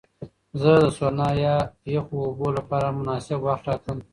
[0.61, 1.55] زه د سونا یا
[1.95, 3.97] یخو اوبو لپاره مناسب وخت ټاکم.